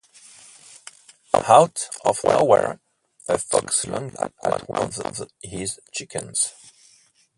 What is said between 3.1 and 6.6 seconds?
a fox lunged at one of his chickens.